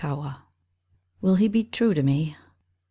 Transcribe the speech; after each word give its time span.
DOUBT. 0.03 0.39
WILL 1.21 1.35
he 1.35 1.47
be 1.47 1.63
true 1.63 1.93
to 1.93 2.01
me 2.01 2.35